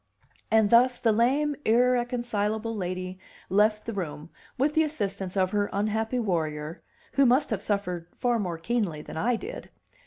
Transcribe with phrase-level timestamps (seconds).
[0.49, 3.19] And thus the lame, irreconcilable lady
[3.49, 6.81] left the room with the assistance of her unhappy warrior,
[7.13, 9.69] who must have suffered far more keenly than I did.